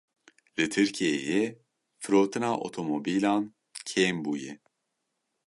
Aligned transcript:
Li 0.55 0.65
Tirkiyeyê 0.73 1.43
firotina 2.01 2.49
otomobîlan 2.65 3.41
kêm 3.87 4.15
bûye. 4.23 4.53